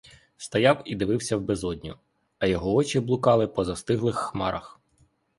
[0.37, 1.95] Стояв і дивився в безодню,
[2.39, 4.79] а його очі блукали по застиглих хмарах.